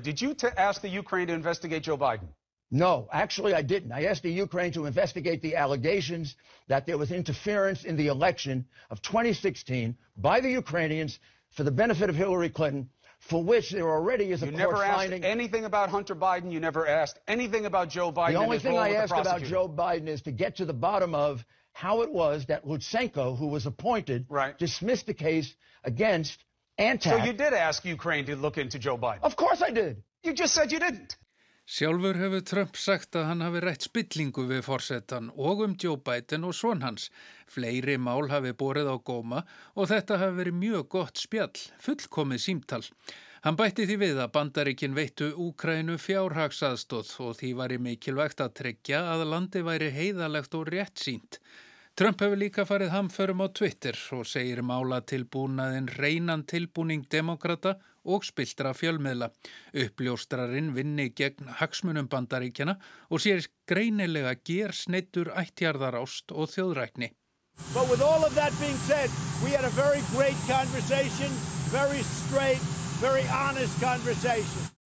Did 0.00 0.24
you 0.24 0.32
ask 0.56 0.80
the 0.80 0.88
Ukraine 0.88 1.28
to 1.28 1.36
investigate 1.36 1.84
Joe 1.84 2.00
Biden? 2.00 2.32
No, 2.70 3.08
actually 3.12 3.54
I 3.54 3.62
didn't. 3.62 3.92
I 3.92 4.06
asked 4.06 4.22
the 4.22 4.30
Ukraine 4.30 4.72
to 4.72 4.86
investigate 4.86 5.40
the 5.42 5.56
allegations 5.56 6.34
that 6.68 6.86
there 6.86 6.98
was 6.98 7.12
interference 7.12 7.84
in 7.84 7.96
the 7.96 8.08
election 8.08 8.66
of 8.90 9.00
2016 9.02 9.96
by 10.16 10.40
the 10.40 10.50
Ukrainians 10.50 11.18
for 11.56 11.62
the 11.62 11.70
benefit 11.70 12.10
of 12.10 12.16
Hillary 12.16 12.50
Clinton 12.50 12.90
for 13.18 13.42
which 13.42 13.70
there 13.70 13.88
already 13.88 14.30
is 14.30 14.42
a 14.42 14.46
you 14.46 14.52
court 14.52 14.58
never 14.58 14.84
asked 14.84 14.96
finding. 14.98 15.24
anything 15.24 15.64
about 15.64 15.88
Hunter 15.88 16.14
Biden. 16.14 16.52
You 16.52 16.60
never 16.60 16.86
asked 16.86 17.18
anything 17.26 17.66
about 17.66 17.88
Joe 17.88 18.12
Biden. 18.12 18.32
The 18.32 18.38
only 18.38 18.58
thing 18.58 18.76
I 18.76 18.94
asked 18.94 19.12
about. 19.12 19.42
Joe 19.42 19.68
Biden 19.68 20.08
is 20.08 20.22
to 20.22 20.32
get 20.32 20.56
to 20.56 20.64
the 20.64 20.74
bottom 20.74 21.14
of 21.14 21.44
how 21.72 22.02
it 22.02 22.12
was 22.12 22.46
that 22.46 22.64
Lutsenko, 22.66 23.36
who 23.36 23.48
was 23.48 23.66
appointed, 23.66 24.26
Right. 24.28 24.56
dismissed 24.58 25.06
the 25.06 25.14
case 25.14 25.54
against 25.84 26.42
Antac. 26.78 27.02
So 27.02 27.16
you 27.24 27.32
did 27.32 27.52
ask 27.52 27.84
Ukraine 27.84 28.26
to 28.26 28.36
look 28.36 28.58
into 28.58 28.78
Joe 28.78 28.98
Biden. 28.98 29.20
Of 29.22 29.36
course 29.36 29.62
I 29.62 29.70
did. 29.70 30.02
You 30.22 30.32
just 30.32 30.54
said 30.54 30.72
you 30.72 30.78
didn't. 30.78 31.16
Sjálfur 31.66 32.14
hefur 32.14 32.44
Trump 32.46 32.76
sagt 32.78 33.16
að 33.18 33.24
hann 33.26 33.40
hafi 33.42 33.60
rætt 33.64 33.84
spillingu 33.88 34.44
við 34.46 34.60
forsetan 34.62 35.32
og 35.34 35.64
um 35.64 35.72
Joe 35.82 35.98
Biden 35.98 36.46
og 36.46 36.54
svon 36.54 36.84
hans. 36.86 37.08
Fleiri 37.50 37.96
mál 37.98 38.30
hafi 38.30 38.52
borið 38.54 38.86
á 38.86 38.96
góma 39.02 39.40
og 39.74 39.88
þetta 39.90 40.20
hafi 40.20 40.36
verið 40.36 40.60
mjög 40.60 40.84
gott 40.94 41.18
spjall, 41.18 41.64
fullkomið 41.82 42.44
símtal. 42.44 42.84
Hann 43.42 43.58
bætti 43.58 43.88
því 43.90 43.96
við 43.98 44.20
að 44.22 44.30
bandaríkin 44.38 44.94
veittu 44.94 45.32
Úkrænu 45.42 45.98
fjárhagsaðstóð 46.04 47.10
og 47.26 47.34
því 47.40 47.50
var 47.58 47.74
í 47.74 47.80
mikilvægt 47.82 48.46
að 48.46 48.54
tryggja 48.62 49.02
að 49.16 49.26
landi 49.34 49.64
væri 49.66 49.90
heiðalegt 49.90 50.54
og 50.54 50.70
rétt 50.70 51.02
sínt. 51.02 51.40
Trump 51.98 52.22
hefur 52.22 52.38
líka 52.38 52.62
farið 52.68 52.94
hamförum 52.94 53.42
á 53.42 53.50
Twitter 53.50 53.98
og 54.14 54.22
segir 54.30 54.62
mála 54.62 55.02
tilbúnaðin 55.02 55.90
reynan 55.98 56.46
tilbúning 56.46 57.08
demokrata 57.10 57.74
og 58.06 58.24
spiltra 58.24 58.72
fjölmiðla. 58.76 59.30
Uppljóstrarinn 59.84 60.72
vinni 60.76 61.10
gegn 61.10 61.52
hagsmunum 61.60 62.08
bandaríkjana 62.12 62.78
og 63.10 63.22
sér 63.22 63.46
greinilega 63.68 64.36
ger 64.46 64.74
sneitur 64.74 65.32
ættjarðarást 65.34 66.32
og 66.32 66.50
þjóðrækni. 66.54 67.12
But 67.72 67.88
with 67.88 68.02
all 68.02 68.24
of 68.24 68.34
that 68.34 68.52
being 68.60 68.76
said, 68.86 69.10
we 69.42 69.50
had 69.50 69.64
a 69.64 69.70
very 69.70 70.02
great 70.12 70.36
conversation, 70.46 71.30
very 71.72 72.02
straight, 72.02 72.60
very 73.00 73.22
honest 73.22 73.80
conversation. 73.80 74.76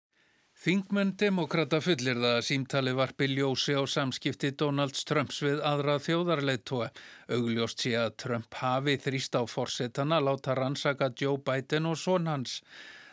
Þingmenn 0.60 1.14
demokrata 1.16 1.78
fullir 1.80 2.18
það 2.20 2.34
að 2.36 2.42
símtali 2.44 2.92
varpi 2.92 3.30
ljósi 3.30 3.72
á 3.72 3.80
samskipti 3.88 4.50
Donalds 4.60 5.06
Trumps 5.08 5.38
við 5.40 5.62
aðra 5.64 5.94
þjóðarleitóa. 6.04 6.90
Augljóst 7.32 7.80
sé 7.80 7.94
að 7.96 8.10
Trump 8.20 8.58
hafi 8.60 8.98
þrýst 9.00 9.38
á 9.40 9.42
forsetana 9.48 10.18
láta 10.20 10.52
rannsaka 10.58 11.08
Joe 11.16 11.40
Biden 11.40 11.88
og 11.88 11.96
son 11.96 12.28
hans. 12.28 12.58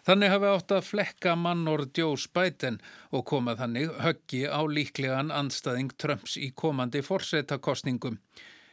Þannig 0.08 0.30
hafi 0.32 0.48
átt 0.48 0.72
að 0.72 0.86
flekka 0.88 1.34
mannorð 1.36 1.90
Joe 2.00 2.16
Biden 2.32 2.78
og 3.12 3.26
koma 3.28 3.58
þannig 3.60 3.90
höggi 4.00 4.46
á 4.48 4.64
líklegan 4.64 5.34
anstæðing 5.36 5.90
Trumps 6.00 6.38
í 6.40 6.54
komandi 6.56 7.02
forsetakostningum. 7.04 8.16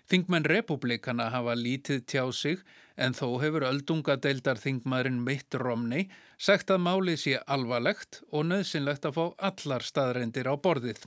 Þingmenn 0.06 0.46
republikana 0.46 1.26
hafa 1.34 1.56
lítið 1.58 2.04
tjá 2.06 2.22
sig 2.30 2.62
en 2.94 3.16
þó 3.18 3.40
hefur 3.42 3.66
öldungadeildar 3.66 4.60
þingmaðurinn 4.62 5.24
Mitt 5.26 5.58
Romney 5.58 6.06
sagt 6.38 6.70
að 6.70 6.84
málið 6.86 7.18
sé 7.24 7.34
alvarlegt 7.56 8.20
og 8.30 8.46
nöðsynlegt 8.52 9.08
að 9.08 9.18
fá 9.18 9.24
allar 9.50 9.82
staðreindir 9.82 10.46
á 10.46 10.54
borðið. 10.54 11.02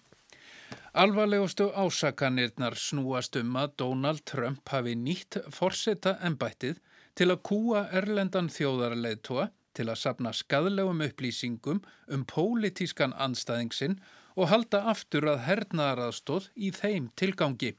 Alvarlegustu 0.98 1.70
ásakanirnar 1.72 2.76
snúast 2.76 3.40
um 3.40 3.56
að 3.62 3.78
Donald 3.80 4.26
Trump 4.28 4.76
hafi 4.76 4.98
nýtt 5.00 5.40
forseta 5.56 6.18
embættið 6.20 6.82
til 7.16 7.30
að 7.32 7.44
kúa 7.48 7.86
erlendan 7.96 8.52
þjóðarleitua 8.52 9.54
til 9.78 9.88
að 9.92 10.02
sapna 10.02 10.34
skadlegum 10.34 11.04
upplýsingum 11.06 11.84
um 12.14 12.26
pólitískan 12.28 13.14
anstæðingsinn 13.14 14.00
og 14.38 14.52
halda 14.52 14.84
aftur 14.92 15.30
að 15.32 15.44
hernaðaraðstóð 15.48 16.50
í 16.56 16.72
þeim 16.74 17.12
tilgangi. 17.20 17.76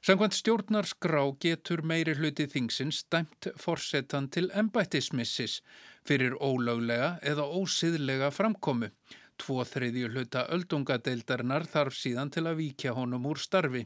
Samkvæmt 0.00 0.36
stjórnarskrá 0.38 1.22
getur 1.44 1.82
meiri 1.84 2.14
hluti 2.16 2.46
þingsins 2.48 3.02
dæmt 3.12 3.50
forsetan 3.60 4.30
til 4.32 4.48
embættismissis 4.56 5.58
fyrir 6.08 6.38
ólöglega 6.40 7.18
eða 7.32 7.44
ósiðlega 7.44 8.30
framkomu. 8.32 8.88
Tvo 9.40 9.64
þriðju 9.64 10.08
hluta 10.14 10.46
öldungadeildarinnar 10.56 11.68
þarf 11.68 11.96
síðan 11.96 12.32
til 12.32 12.46
að 12.48 12.62
víkja 12.62 12.94
honum 12.96 13.28
úr 13.28 13.40
starfi. 13.40 13.84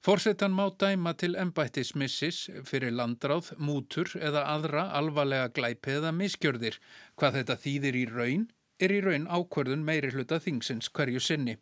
Forsetan 0.00 0.54
má 0.56 0.70
dæma 0.80 1.12
til 1.12 1.34
embættismissis 1.36 2.46
fyrir 2.64 2.94
landráð, 2.96 3.50
mútur 3.60 4.08
eða 4.16 4.46
aðra 4.48 4.86
alvarlega 4.96 5.50
glæpi 5.52 5.98
eða 5.98 6.12
miskjörðir. 6.16 6.78
Hvað 7.20 7.36
þetta 7.40 7.56
þýðir 7.64 7.98
í 8.00 8.04
raun 8.08 8.46
er 8.80 8.94
í 8.96 9.00
raun 9.04 9.26
ákverðun 9.28 9.84
meiri 9.84 10.08
hluta 10.14 10.38
þingsins 10.40 10.88
hverju 10.96 11.20
sinni. 11.20 11.58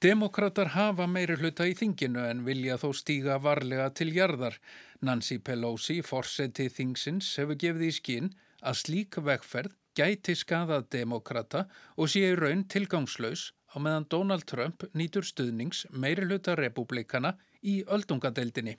Demokrater 0.00 0.72
hafa 0.72 1.04
meiri 1.06 1.36
hluta 1.36 1.66
í 1.68 1.76
þinginu 1.76 2.24
en 2.24 2.40
vilja 2.48 2.78
þó 2.80 2.88
stíga 2.96 3.36
varlega 3.36 3.90
til 3.92 4.08
jarðar. 4.16 4.56
Nancy 5.04 5.38
Pelosi, 5.44 6.00
forseti 6.00 6.70
þingsins, 6.72 7.34
hefur 7.36 7.60
gefið 7.60 7.88
í 7.90 7.92
skinn 7.98 8.32
að 8.64 8.80
slík 8.80 9.20
vegferð 9.20 9.76
gæti 9.94 10.34
skadað 10.34 10.88
demokrata 10.96 11.66
og 12.00 12.08
sé 12.10 12.24
í 12.32 12.34
raun 12.38 12.64
tilgangslaus 12.64 13.50
á 13.74 13.76
meðan 13.82 14.06
Donald 14.10 14.46
Trump 14.46 14.86
nýtur 14.94 15.26
stuðnings 15.26 15.84
meiri 15.90 16.24
hluta 16.28 16.54
republikana 16.54 17.34
í 17.62 17.82
öldungadeildinni. 17.84 18.78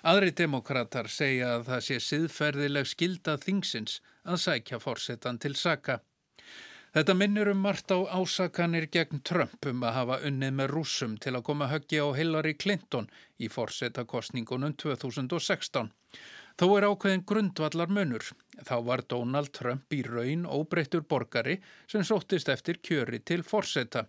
Aðri 0.00 0.32
demokrater 0.32 1.10
segja 1.12 1.56
að 1.58 1.66
það 1.68 1.82
sé 1.86 1.98
siðferðileg 2.06 2.88
skilda 2.88 3.36
þingsins 3.36 4.00
að 4.24 4.40
sækja 4.46 4.80
forsetan 4.80 5.38
til 5.38 5.52
saka. 5.60 6.00
Þetta 6.90 7.14
minnir 7.14 7.52
um 7.52 7.60
margt 7.62 7.92
á 7.94 8.02
ásakanir 8.18 8.88
gegn 8.90 9.20
Trump 9.22 9.66
um 9.70 9.84
að 9.86 9.94
hafa 9.94 10.16
unnið 10.26 10.56
með 10.58 10.72
rúsum 10.72 11.12
til 11.22 11.36
að 11.36 11.44
koma 11.46 11.68
höggi 11.70 12.00
á 12.02 12.08
Hillary 12.16 12.56
Clinton 12.58 13.06
í 13.38 13.46
forsetakostningunum 13.52 14.74
2016. 14.74 15.92
Þó 16.60 16.66
er 16.76 16.84
ákveðin 16.90 17.22
grundvallar 17.24 17.88
munur. 17.88 18.26
Þá 18.68 18.74
var 18.84 19.00
Donald 19.08 19.48
Trump 19.56 19.94
í 19.96 20.02
raun 20.04 20.42
óbreyttur 20.44 21.06
borgari 21.08 21.54
sem 21.88 22.04
sóttist 22.04 22.50
eftir 22.52 22.82
kjöri 22.84 23.22
til 23.24 23.40
forseta. 23.40 24.02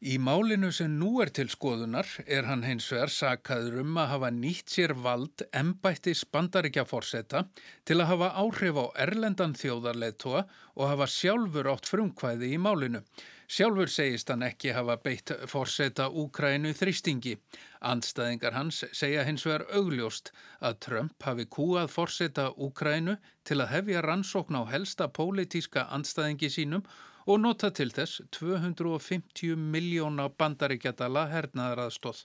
Í 0.00 0.16
málinu 0.16 0.70
sem 0.72 0.94
nú 0.96 1.10
er 1.20 1.28
til 1.36 1.50
skoðunar 1.52 2.08
er 2.24 2.48
hann 2.48 2.64
hins 2.64 2.88
vegar 2.88 3.12
sakaður 3.12 3.82
um 3.82 4.00
að 4.00 4.10
hafa 4.14 4.32
nýtt 4.32 4.72
sér 4.72 4.96
vald 5.04 5.44
embættis 5.52 6.24
bandaríkja 6.24 6.86
forseta 6.88 7.44
til 7.84 7.98
að 8.00 8.14
hafa 8.14 8.32
áhrif 8.40 8.80
á 8.80 8.86
erlendan 9.04 9.52
þjóðarleitua 9.52 10.46
og 10.72 10.88
hafa 10.88 11.10
sjálfur 11.18 11.68
átt 11.74 11.92
frumkvæði 11.92 12.54
í 12.56 12.62
málinu. 12.64 13.04
Sjálfur 13.44 13.90
segist 13.92 14.30
hann 14.32 14.42
ekki 14.46 14.72
hafa 14.72 14.96
beitt 15.04 15.30
forseta 15.50 16.06
Úkrænu 16.08 16.72
þrýstingi. 16.78 17.34
Andstæðingar 17.84 18.56
hans 18.56 18.82
segja 18.96 19.24
hins 19.28 19.44
vegar 19.44 19.66
augljóst 19.76 20.30
að 20.64 20.78
Trump 20.86 21.26
hafi 21.28 21.44
kúað 21.44 21.90
forseta 21.92 22.50
Úkrænu 22.56 23.18
til 23.44 23.60
að 23.60 23.72
hefja 23.74 24.04
rannsókn 24.06 24.56
á 24.56 24.62
helsta 24.72 25.10
pólitíska 25.12 25.84
andstæðingi 25.92 26.48
sínum 26.48 26.86
og 27.26 27.40
nota 27.40 27.70
til 27.70 27.90
þess 27.92 28.22
250 28.32 29.56
miljóna 29.56 30.30
bandaríkjadala 30.32 31.28
hernaðaraðstóð. 31.32 32.24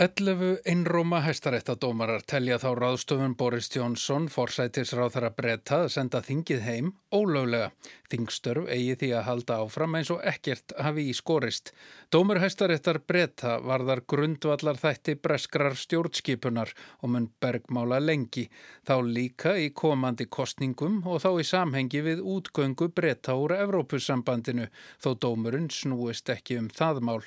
11 0.00 0.62
einróma 0.64 1.18
hæstaréttadómarar 1.20 2.22
telja 2.24 2.56
þá 2.56 2.70
ráðstofun 2.78 3.34
Boris 3.36 3.66
Johnson, 3.74 4.30
forsætisráð 4.32 5.18
þar 5.18 5.26
að 5.28 5.88
senda 5.92 6.22
þingið 6.24 6.62
heim 6.64 6.94
ólöglega. 7.12 7.74
Þingstörf 8.10 8.70
eigi 8.72 8.94
því 8.96 9.10
að 9.14 9.26
halda 9.26 9.56
áfram 9.60 9.98
eins 9.98 10.08
og 10.10 10.22
ekkert 10.26 10.72
hafi 10.80 11.04
í 11.10 11.12
skorist. 11.14 11.74
Dómur 12.10 12.40
hæstaréttar 12.40 13.02
breyta 13.06 13.58
varðar 13.60 14.00
grundvallar 14.08 14.80
þætti 14.80 15.14
breskrar 15.20 15.76
stjórnskipunar 15.78 16.72
og 17.04 17.12
mun 17.12 17.28
bergmála 17.42 18.00
lengi. 18.00 18.48
Þá 18.88 18.96
líka 19.04 19.52
í 19.60 19.68
komandi 19.76 20.26
kostningum 20.26 21.04
og 21.04 21.20
þá 21.22 21.30
í 21.44 21.46
samhengi 21.46 22.02
við 22.08 22.24
útgöngu 22.24 22.88
breyta 22.88 23.36
úr 23.38 23.54
Evrópussambandinu 23.60 24.70
þó 24.96 25.12
dómurinn 25.26 25.68
snúist 25.70 26.32
ekki 26.32 26.58
um 26.58 26.72
það 26.72 27.04
mál. 27.04 27.20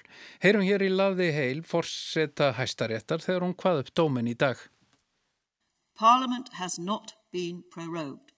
Heyrum 0.43 0.65
hér 0.67 0.83
í 0.83 0.91
lafði 0.91 1.31
heil 1.37 1.63
forseta 1.63 2.51
hæstaréttar 2.57 2.62
þegar 2.65 3.43
hún 3.43 3.55
hvað 3.55 3.79
upp 3.83 3.93
dómin 3.95 4.27
í 4.27 4.35
dag. 4.35 4.57
Parliament 5.95 6.49
has 6.53 6.79
not 6.79 7.13
been 7.31 7.63
prorogued. 7.69 8.33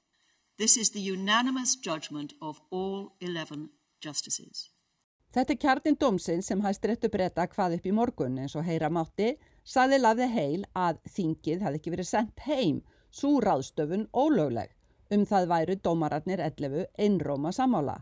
This 0.57 0.77
is 0.77 0.91
the 0.91 0.99
unanimous 0.99 1.75
judgment 1.75 2.33
of 2.41 2.61
all 2.71 3.13
11 3.21 3.69
justices. 4.01 4.69
Þetta 5.33 5.53
er 5.53 5.59
kjarnin 5.59 5.97
dómsinn 5.99 6.43
sem 6.43 6.61
hæstiréttu 6.63 7.09
breyta 7.11 7.47
hvað 7.51 7.77
upp 7.77 7.87
í 7.87 7.91
morgun 7.95 8.37
eins 8.39 8.55
og 8.55 8.63
heyra 8.63 8.87
mátti 8.87 9.33
saði 9.67 9.99
lafði 9.99 10.27
heil 10.31 10.63
að 10.79 11.01
þingið 11.15 11.65
hefði 11.65 11.81
ekki 11.81 11.93
verið 11.95 12.07
sendt 12.07 12.45
heim, 12.45 12.81
svo 13.11 13.41
ráðstöfun 13.43 14.07
ólögleg. 14.15 14.71
Um 15.11 15.25
það 15.27 15.49
væru 15.51 15.75
dómararnir 15.83 16.43
11 16.43 16.87
einróma 16.99 17.51
samála. 17.51 17.97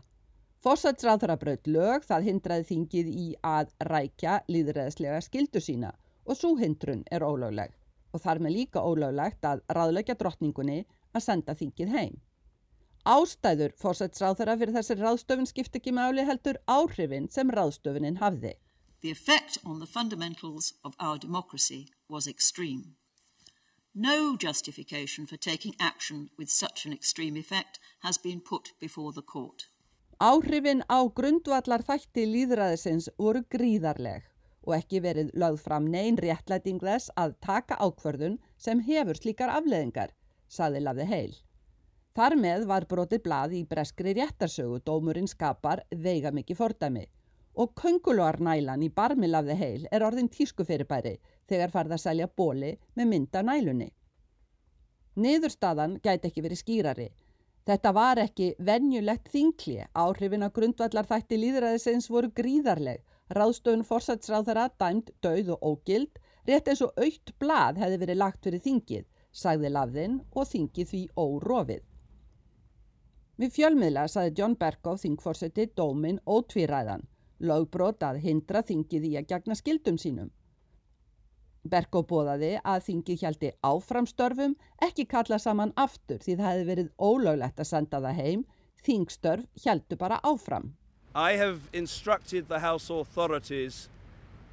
Fórsætsráðara 0.62 1.36
braut 1.36 1.66
lög 1.66 2.06
það 2.06 2.30
hindraði 2.30 2.68
þingið 2.70 3.10
í 3.10 3.26
að 3.42 3.74
rækja 3.90 4.38
líðræðislega 4.48 5.20
skildu 5.26 5.60
sína 5.60 5.90
og 6.24 6.38
svo 6.38 6.54
hindrun 6.60 7.04
er 7.10 7.24
ólögleg 7.24 7.72
og 8.14 8.22
þar 8.22 8.40
með 8.44 8.56
líka 8.58 8.82
ólöglegt 8.82 9.46
að 9.48 9.62
ráðleggja 9.76 10.14
drottningunni 10.18 10.84
að 11.14 11.24
senda 11.26 11.54
þingið 11.58 11.94
heim. 11.94 12.16
Ástæður 13.04 13.74
fórsætsráðara 13.80 14.54
fyrir 14.60 14.76
þessi 14.78 14.96
ráðstöfun 15.00 15.48
skipti 15.50 15.80
ekki 15.80 15.92
máli 15.92 16.24
heldur 16.24 16.60
áhrifin 16.70 17.26
sem 17.30 17.50
ráðstöfunin 17.52 18.20
hafði. 18.22 18.54
The 19.02 19.10
effect 19.10 19.58
on 19.64 19.80
the 19.80 19.86
fundamentals 19.86 20.72
of 20.84 20.94
our 20.98 21.18
democracy 21.18 21.88
was 22.08 22.26
extreme. 22.26 22.96
No 23.94 24.36
justification 24.36 25.26
for 25.26 25.36
taking 25.36 25.74
action 25.78 26.30
with 26.38 26.48
such 26.48 26.86
an 26.86 26.92
extreme 26.92 27.36
effect 27.36 27.78
has 28.00 28.16
been 28.18 28.40
put 28.40 28.72
before 28.80 29.12
the 29.12 29.22
court. 29.22 29.68
Áhrifin 30.20 30.80
á 30.88 31.04
grundvallar 31.12 31.84
þætti 31.84 32.24
líðræðisins 32.30 33.10
voru 33.18 33.44
gríðarleg 33.50 34.24
og 34.66 34.76
ekki 34.78 35.00
verið 35.04 35.32
lögð 35.40 35.62
fram 35.66 35.88
neyn 35.94 36.20
réttlæting 36.20 36.80
þess 36.82 37.12
að 37.20 37.34
taka 37.46 37.78
ákvörðun 37.80 38.38
sem 38.66 38.80
hefur 38.88 39.20
slíkar 39.20 39.52
afleðingar, 39.56 40.14
saði 40.48 40.84
lafði 40.84 41.08
heil. 41.10 41.34
Þar 42.14 42.36
með 42.38 42.64
var 42.70 42.86
brotið 42.90 43.24
blað 43.24 43.58
í 43.58 43.64
breskri 43.66 44.14
réttarsögu 44.14 44.80
dómurinn 44.86 45.30
skapar 45.30 45.82
veiga 45.90 46.30
mikið 46.30 46.60
fordæmi 46.60 47.06
og 47.54 47.74
köngulogarnælan 47.78 48.82
í 48.82 48.90
barmilafði 48.94 49.56
heil 49.58 49.84
er 49.94 50.04
orðin 50.06 50.30
tískufyrirbæri 50.36 51.14
þegar 51.50 51.74
farða 51.74 51.98
að 51.98 52.04
selja 52.04 52.30
bóli 52.40 52.72
með 52.98 53.10
mynda 53.10 53.42
nælunni. 53.46 53.90
Niðurstaðan 55.14 56.00
gæti 56.02 56.30
ekki 56.30 56.42
verið 56.42 56.60
skýrari. 56.62 57.08
Þetta 57.64 57.92
var 57.96 58.20
ekki 58.20 58.48
venjulegt 58.58 59.30
þingli, 59.32 59.84
áhrifin 59.94 60.44
á 60.44 60.50
grundvallar 60.56 61.06
þætti 61.08 61.38
líðræðisins 61.40 62.10
voru 62.10 62.32
gríðarleg, 62.34 62.98
ráðstöfun 63.32 63.86
fórsætsráð 63.88 64.50
þeirra 64.50 64.66
dæmt, 64.80 65.10
dauð 65.24 65.54
og 65.56 65.64
ógild, 65.70 66.20
rétt 66.48 66.68
eins 66.68 66.82
og 66.84 66.92
aukt 67.00 67.32
blað 67.40 67.80
hefði 67.80 68.00
verið 68.02 68.20
lagt 68.20 68.44
fyrir 68.44 68.64
þingið, 68.66 69.08
sagði 69.32 69.72
lafðinn 69.72 70.20
og 70.34 70.48
þingið 70.50 70.90
því 70.92 71.02
órofið. 71.16 71.82
Við 73.40 73.56
fjölmiðla 73.56 74.06
saði 74.06 74.34
John 74.38 74.54
Berkow 74.60 75.00
þingfórseti 75.00 75.66
dómin 75.74 76.20
ótvíræðan 76.26 77.08
lögbrot 77.42 78.02
að 78.06 78.20
hindra 78.22 78.62
þingið 78.62 79.06
í 79.08 79.12
að 79.18 79.28
gegna 79.32 79.56
skildum 79.58 79.98
sínum. 79.98 80.30
Berko 81.64 82.02
bóðaði 82.04 82.58
að 82.60 82.84
þingið 82.88 83.20
hjælti 83.22 83.50
áframstörfum, 83.64 84.54
ekki 84.84 85.06
kalla 85.08 85.38
saman 85.40 85.72
aftur 85.80 86.20
því 86.20 86.36
það 86.36 86.50
hefði 86.50 86.66
verið 86.70 86.90
ólöglegt 87.00 87.60
að 87.60 87.70
senda 87.70 88.00
það 88.04 88.18
heim, 88.20 88.42
þingstörf 88.84 89.46
hjæltu 89.64 89.96
bara 89.96 90.20
áfram. 90.22 90.74
I 91.16 91.34
have 91.34 91.60
instructed 91.72 92.48
the 92.48 92.58
House 92.58 92.90
authorities 92.90 93.88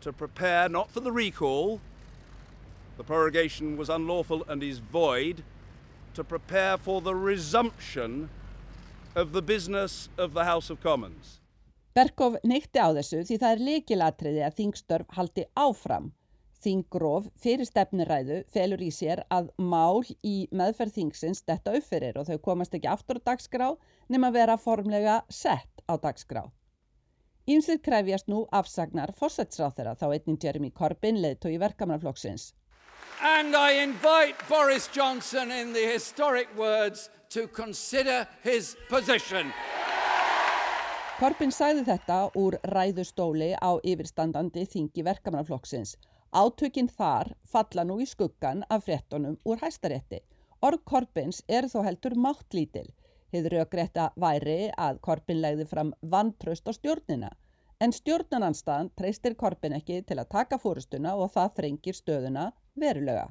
to 0.02 0.14
prepare 0.14 0.70
not 0.70 0.92
for 0.92 1.00
the 1.00 1.12
recall, 1.12 1.82
the 2.98 3.04
prorogation 3.04 3.78
was 3.78 3.90
unlawful 3.90 4.46
and 4.48 4.62
is 4.62 4.78
void, 4.78 5.44
to 6.14 6.24
prepare 6.24 6.78
for 6.78 7.02
the 7.02 7.16
resumption 7.16 8.30
of 9.16 9.32
the 9.32 9.42
business 9.42 10.10
of 10.20 10.36
the 10.36 10.44
House 10.44 10.70
of 10.70 10.80
Commons. 10.84 11.40
Berkov 11.96 12.38
neytti 12.46 12.78
á 12.78 12.94
þessu 12.94 13.26
því 13.26 13.42
það 13.42 13.56
er 13.56 13.66
leikilatriði 13.68 14.46
að 14.46 14.58
þingstörf 14.62 15.18
haldi 15.18 15.48
áfram. 15.58 16.12
Þingróf 16.62 17.32
fyrir 17.42 17.66
stefniræðu 17.66 18.44
felur 18.54 18.86
í 18.86 18.92
sér 18.94 19.26
að 19.34 19.50
mál 19.58 20.06
í 20.22 20.46
meðferð 20.54 20.94
þingsins 21.00 21.42
detta 21.42 21.74
uppfyrir 21.74 22.22
og 22.22 22.30
þau 22.30 22.38
komast 22.38 22.78
ekki 22.78 22.92
aftur 22.92 23.18
á 23.18 23.34
dagskrá 23.34 23.74
nema 24.14 24.30
vera 24.30 24.62
formlega 24.62 25.24
sett 25.28 25.82
á 25.90 25.98
dagskrá. 25.98 26.46
Ímsið 27.50 27.80
krefjast 27.82 28.28
nú 28.30 28.44
afsagnar 28.54 29.16
fórsætsráð 29.18 29.78
þeirra 29.78 29.96
þá 29.98 30.04
einning 30.14 30.38
Jeremy 30.44 30.70
Corbyn 30.70 31.18
leðtói 31.24 31.56
verkamannaflokksins. 31.64 32.52
And 33.22 33.56
I 33.56 33.82
invite 33.82 34.38
Boris 34.50 34.88
Johnson 34.94 35.52
in 35.52 35.74
the 35.74 35.88
historic 35.88 36.48
words 36.56 37.10
to 37.30 37.48
consider 37.48 38.28
his 38.44 38.76
position. 38.90 39.50
Korbin 41.18 41.54
sæði 41.54 41.88
þetta 41.90 42.20
úr 42.38 42.60
ræðustóli 42.76 43.52
á 43.58 43.78
yfirstandandi 43.82 44.68
þingi 44.70 45.06
verkamannaflokksins. 45.06 45.96
Átökinn 46.34 46.90
þar 46.94 47.34
falla 47.46 47.86
nú 47.86 47.98
í 48.02 48.08
skuggan 48.10 48.62
af 48.70 48.86
frettunum 48.86 49.40
úr 49.46 49.62
hæstarétti. 49.62 50.22
Orð 50.62 50.86
Korbins 50.86 51.42
er 51.50 51.66
þó 51.66 51.82
heldur 51.88 52.14
máttlítil. 52.14 52.86
Hið 53.32 53.50
raugrétta 53.54 54.10
væri 54.20 54.72
að 54.86 55.00
Korbin 55.08 55.42
legði 55.42 55.66
fram 55.70 55.94
vantraust 56.14 56.68
á 56.68 56.72
stjórnina. 56.76 57.30
En 57.80 57.94
stjórnananstaðan 57.96 58.92
treystir 59.00 59.36
Korbin 59.40 59.78
ekki 59.78 60.02
til 60.08 60.20
að 60.20 60.32
taka 60.36 60.60
fórustuna 60.62 61.16
og 61.16 61.32
það 61.36 61.54
þrengir 61.60 61.98
stöðuna 61.98 62.50
verulega. 62.76 63.30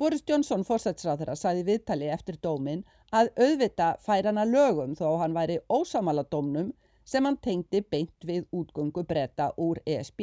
Boris 0.00 0.22
Johnson 0.28 0.62
fórsætsráðara 0.64 1.34
saði 1.36 1.64
viðtali 1.66 2.06
eftir 2.08 2.38
dómin 2.44 2.84
að 3.12 3.32
auðvita 3.36 3.88
fær 4.04 4.28
hana 4.30 4.46
lögum 4.48 4.94
þó 4.96 5.18
hann 5.20 5.34
væri 5.36 5.58
ósamala 5.68 6.24
dómnum 6.34 6.70
sem 7.04 7.26
hann 7.28 7.36
tengdi 7.46 7.82
beint 7.94 8.28
við 8.30 8.46
útgöngu 8.60 9.04
breyta 9.10 9.50
úr 9.56 9.80
ESB. 9.84 10.22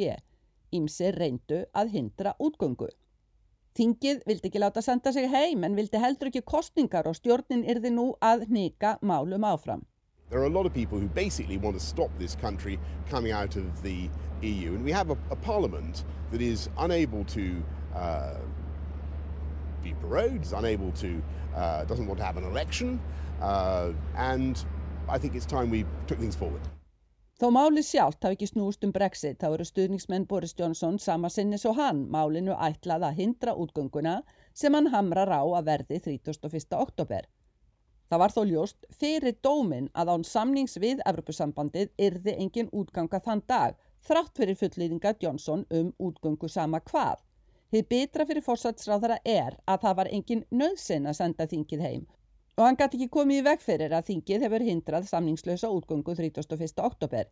Ímsi 0.74 1.12
reyndu 1.14 1.60
að 1.74 1.92
hindra 1.94 2.34
útgöngu. 2.38 2.88
Þingið 3.76 4.22
vildi 4.26 4.48
ekki 4.48 4.62
láta 4.62 4.82
senda 4.82 5.12
sig 5.12 5.28
heim 5.30 5.64
en 5.64 5.76
vildi 5.76 6.00
heldur 6.00 6.30
ekki 6.30 6.42
kostningar 6.46 7.06
og 7.06 7.16
stjórnin 7.18 7.66
yrði 7.68 7.92
nú 7.94 8.12
að 8.20 8.48
nýka 8.48 8.96
málum 9.02 9.44
áfram. 9.46 9.84
There 10.30 10.40
are 10.40 10.46
a 10.46 10.50
lot 10.50 10.66
of 10.66 10.74
people 10.74 10.98
who 10.98 11.08
basically 11.08 11.56
want 11.56 11.78
to 11.78 11.84
stop 11.84 12.10
this 12.18 12.34
country 12.36 12.78
coming 13.08 13.32
out 13.32 13.56
of 13.56 13.82
the 13.82 14.10
EU 14.42 14.74
and 14.74 14.84
we 14.84 14.92
have 14.92 15.10
a, 15.10 15.16
a 15.30 15.36
parliament 15.36 16.04
that 16.30 16.42
is 16.42 16.68
unable 16.78 17.24
to 17.24 17.62
uh, 17.94 18.34
be 19.82 19.94
paroled, 20.00 20.42
is 20.42 20.52
unable 20.52 20.92
to, 20.92 21.22
uh, 21.56 21.84
doesn't 21.84 22.06
want 22.06 22.18
to 22.18 22.26
have 22.26 22.36
an 22.36 22.44
election, 22.44 23.00
uh, 23.40 23.92
and 24.16 24.64
I 25.08 25.18
think 25.18 25.34
it's 25.34 25.46
time 25.46 25.70
we 25.70 25.84
took 26.06 26.18
things 26.18 26.36
forward. 26.36 26.60
Þó 27.38 27.52
máli 27.54 27.84
sjálft 27.86 28.24
hafi 28.26 28.34
ekki 28.34 28.46
snúst 28.50 28.82
um 28.82 28.90
Brexit, 28.90 29.36
þá 29.38 29.52
eru 29.54 29.64
stuðningsmenn 29.68 30.24
Boris 30.26 30.56
Johnson 30.58 30.96
sama 30.98 31.28
sinni 31.30 31.60
svo 31.62 31.70
hann 31.76 32.00
málinu 32.10 32.56
ætlað 32.66 33.04
að 33.06 33.20
hindra 33.20 33.54
útgönguna 33.54 34.14
sem 34.58 34.74
hann 34.74 34.90
hamrar 34.90 35.30
á 35.30 35.46
að 35.46 35.68
verði 35.68 36.00
31. 36.08 36.74
oktober. 36.74 37.28
Það 38.10 38.22
var 38.24 38.34
þó 38.34 38.40
ljóst 38.50 38.90
fyrir 39.04 39.38
dómin 39.46 39.86
að 39.94 40.10
án 40.16 40.26
samnings 40.26 40.74
við 40.82 41.04
Evropasambandið 41.06 41.94
yrði 42.08 42.34
engin 42.42 42.74
útganga 42.74 43.22
þann 43.22 43.46
dag, 43.46 43.78
þrátt 44.02 44.34
fyrir 44.42 44.58
fullýðinga 44.58 45.14
Johnson 45.22 45.62
um 45.70 45.94
útgöngu 46.08 46.50
sama 46.50 46.82
hvað. 46.90 47.22
Þið 47.70 47.90
betra 47.94 48.26
fyrir 48.26 48.42
fórsatsráðara 48.42 49.22
er 49.22 49.54
að 49.62 49.86
það 49.86 49.98
var 50.02 50.10
engin 50.18 50.46
nöðsinn 50.50 51.06
að 51.06 51.20
senda 51.22 51.46
þingið 51.46 51.86
heim 51.86 52.06
og 52.58 52.64
hann 52.66 52.76
gæti 52.76 52.98
ekki 52.98 53.14
komið 53.14 53.38
í 53.40 53.44
veg 53.46 53.60
fyrir 53.62 53.92
að 53.94 54.08
þingið 54.08 54.44
hefur 54.44 54.64
hindrað 54.66 55.06
samningslösa 55.06 55.70
útgöngu 55.70 56.14
31. 56.18 56.82
oktober. 56.82 57.30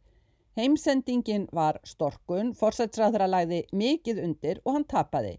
Heimsendingin 0.56 1.48
var 1.52 1.80
storkun, 1.84 2.54
fórsatsráðara 2.54 3.26
lagði 3.28 3.64
mikið 3.74 4.22
undir 4.22 4.62
og 4.64 4.78
hann 4.78 4.86
tapaði. 4.94 5.34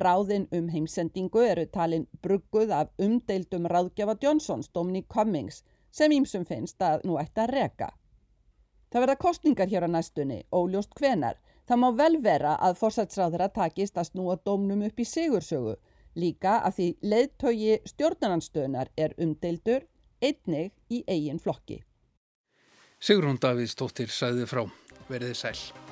Ráðin 0.00 0.46
um 0.54 0.70
heimsendingu 0.70 1.42
eru 1.44 1.66
talin 1.66 2.06
brugguð 2.22 2.70
af 2.72 2.94
umdeildum 3.02 3.66
ráðgjafa 3.70 4.16
Johnsons, 4.22 4.70
Dominic 4.70 5.10
Cummings, 5.12 5.64
sem 5.90 6.14
ímsum 6.14 6.46
finnst 6.46 6.80
að 6.82 7.04
nú 7.04 7.18
ætti 7.18 7.42
að 7.42 7.52
reka. 7.58 7.90
Það 8.90 9.04
verða 9.04 9.22
kostningar 9.26 9.68
hér 9.68 9.86
á 9.86 9.90
næstunni, 9.90 10.40
óljóst 10.54 10.94
hvenar, 10.94 11.36
Það 11.64 11.80
má 11.80 11.86
vel 11.96 12.16
vera 12.20 12.54
að 12.60 12.74
fórsætsráðara 12.76 13.48
takist 13.52 13.96
að 13.96 14.10
snúa 14.10 14.34
dómnum 14.44 14.82
upp 14.84 14.98
í 15.00 15.04
sigursögu, 15.08 15.78
líka 16.18 16.58
að 16.66 16.78
því 16.78 16.88
leiðtögi 17.12 17.78
stjórnarnanstöðunar 17.92 18.92
er 18.96 19.16
umdeildur 19.20 19.86
einnig 20.24 20.72
í 20.88 21.02
eigin 21.08 21.40
flokki. 21.42 21.82
Sigrún 23.04 23.40
Davíðs 23.40 23.76
tóttir 23.76 24.08
sæði 24.08 24.46
frá, 24.48 24.64
verið 25.10 25.34
sæl. 25.36 25.83